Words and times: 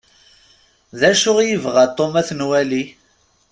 D 0.99 1.01
acu 1.09 1.31
i 1.39 1.43
yebɣa 1.49 1.85
Tom 1.97 2.13
ad 2.19 2.25
t-nwali? 2.27 2.83